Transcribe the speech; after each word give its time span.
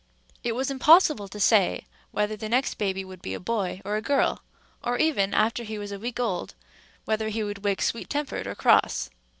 It 0.43 0.53
was 0.53 0.71
impossible 0.71 1.27
to 1.27 1.39
say 1.39 1.85
whether 2.09 2.35
the 2.35 2.49
next 2.49 2.79
baby 2.79 3.05
would 3.05 3.21
be 3.21 3.35
a 3.35 3.39
boy, 3.39 3.81
or 3.85 3.97
a 3.97 4.01
girl, 4.01 4.41
or 4.83 4.97
even, 4.97 5.31
after 5.31 5.63
he 5.63 5.77
was 5.77 5.91
a 5.91 5.99
week 5.99 6.19
old, 6.19 6.55
whether 7.05 7.29
he 7.29 7.43
would 7.43 7.63
wake 7.63 7.83
sweet 7.83 8.09
tempered 8.09 8.47
or 8.47 8.55
cross. 8.55 9.11